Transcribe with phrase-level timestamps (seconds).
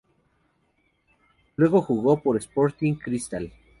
[1.57, 3.53] Luego jugó por Sporting Cristal.